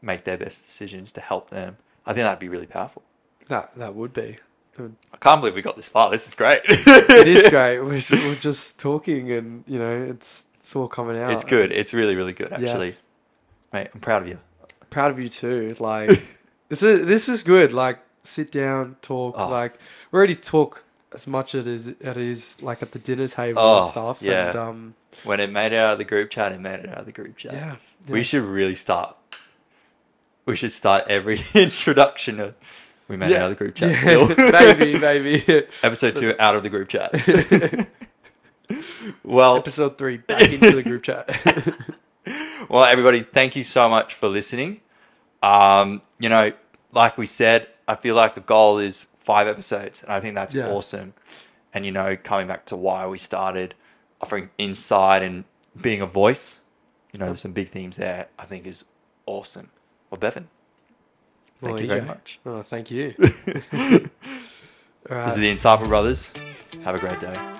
make 0.01 0.23
their 0.25 0.37
best 0.37 0.63
decisions 0.65 1.11
to 1.13 1.21
help 1.21 1.49
them. 1.49 1.77
I 2.05 2.13
think 2.13 2.23
that'd 2.23 2.39
be 2.39 2.49
really 2.49 2.67
powerful. 2.67 3.03
that 3.47 3.73
that 3.75 3.95
would 3.95 4.13
be. 4.13 4.37
I 4.79 5.17
can't 5.19 5.41
believe 5.41 5.55
we 5.55 5.63
got 5.63 5.75
this 5.75 5.89
far. 5.89 6.11
This 6.11 6.27
is 6.27 6.35
great. 6.35 6.59
It 6.65 7.27
is 7.27 7.49
great. 7.49 7.79
We're, 7.81 7.99
we're 8.11 8.35
just 8.35 8.79
talking 8.79 9.31
and 9.31 9.63
you 9.67 9.79
know 9.79 10.03
it's 10.03 10.45
it's 10.67 10.75
all 10.75 10.89
coming 10.89 11.17
out. 11.17 11.31
It's 11.31 11.45
good. 11.45 11.71
It's 11.71 11.93
really, 11.93 12.17
really 12.17 12.33
good, 12.33 12.49
Yeah. 12.51 12.57
actually. 12.67 12.95
Mate, 13.71 13.87
I'm 13.93 14.01
proud 14.01 14.23
of 14.23 14.27
you. 14.27 14.37
proud 14.89 15.11
of 15.11 15.17
you 15.17 15.29
too. 15.29 15.73
Like, 15.79 16.09
it's 16.69 16.83
a, 16.83 16.97
this 16.97 17.29
is 17.29 17.43
good. 17.43 17.71
Like, 17.71 17.99
sit 18.23 18.51
down, 18.51 18.97
talk. 19.01 19.35
Oh. 19.37 19.47
Like, 19.47 19.75
we 20.11 20.17
already 20.17 20.35
talk 20.35 20.83
as 21.13 21.25
much 21.25 21.55
as 21.55 21.67
it 21.67 21.71
is, 21.73 21.87
it 21.87 22.17
is 22.17 22.61
like 22.61 22.81
at 22.81 22.91
the 22.91 22.99
dinner 22.99 23.29
table 23.29 23.61
Oh, 23.61 23.77
and 23.77 23.87
stuff. 23.87 24.21
yeah. 24.21 24.49
And, 24.49 24.59
um, 24.59 24.95
When 25.23 25.39
it 25.39 25.49
made 25.49 25.71
it 25.71 25.77
out 25.77 25.93
of 25.93 25.99
the 25.99 26.03
group 26.03 26.29
chat, 26.31 26.51
it 26.51 26.59
made 26.59 26.81
it 26.81 26.89
out 26.89 26.97
of 26.97 27.05
the 27.05 27.13
group 27.13 27.37
chat. 27.37 27.53
yeah. 27.53 27.77
We 28.09 28.25
should 28.25 28.43
really 28.43 28.75
start. 28.75 29.15
We 30.45 30.57
should 30.57 30.73
start 30.73 31.05
every 31.09 31.39
introduction 31.55 32.41
of 32.41 32.55
we 33.07 33.15
made 33.15 33.31
it 33.31 33.37
out 33.37 33.51
of 33.51 33.57
the 33.57 33.63
group 33.63 33.75
chat 33.75 33.91
Yeah, 33.91 33.95
still. 33.95 34.27
maybe, 34.51 34.99
maybe. 34.99 35.65
Episode 35.81 36.17
two 36.17 36.35
out 36.39 36.55
of 36.57 36.63
the 36.63 36.69
group 36.69 36.89
chat. 36.89 37.11
Well, 39.23 39.57
Episode 39.57 39.97
three, 39.97 40.17
back 40.17 40.51
into 40.51 40.71
the 40.75 40.83
group 40.83 41.03
chat. 41.03 41.29
well, 42.69 42.83
everybody, 42.83 43.21
thank 43.21 43.55
you 43.55 43.63
so 43.63 43.87
much 43.89 44.13
for 44.15 44.27
listening. 44.27 44.81
Um, 45.43 46.01
you 46.19 46.29
know, 46.29 46.51
like 46.91 47.17
we 47.17 47.25
said, 47.25 47.67
I 47.87 47.95
feel 47.95 48.15
like 48.15 48.35
the 48.35 48.41
goal 48.41 48.79
is 48.79 49.07
five 49.17 49.47
episodes, 49.47 50.03
and 50.03 50.11
I 50.11 50.19
think 50.19 50.35
that's 50.35 50.53
Yeah. 50.53 50.69
awesome. 50.69 51.13
And 51.73 51.85
you 51.85 51.91
know, 51.91 52.15
coming 52.17 52.47
back 52.47 52.65
to 52.67 52.75
why 52.75 53.05
we 53.07 53.17
started 53.17 53.75
offering 54.21 54.49
insight 54.57 55.21
and 55.21 55.43
being 55.79 56.01
a 56.01 56.07
voice, 56.07 56.61
you 57.13 57.19
know, 57.19 57.27
there's 57.27 57.41
some 57.41 57.51
big 57.53 57.67
themes 57.67 57.97
there. 57.97 58.27
I 58.39 58.45
think 58.45 58.65
is 58.65 58.83
awesome. 59.25 59.69
Well, 60.09 60.19
Bevan, 60.19 60.47
thank 61.59 61.73
Well, 61.73 61.81
you 61.81 61.87
very 61.87 62.01
much. 62.01 62.39
oh, 62.45 62.61
thank 62.63 62.89
you. 62.89 63.13
All 65.09 65.23
This 65.25 65.33
is 65.33 65.35
the 65.35 65.51
Insightful 65.51 65.87
Brothers. 65.87 66.33
Have 66.83 66.95
a 66.95 66.99
great 66.99 67.19
day. 67.19 67.56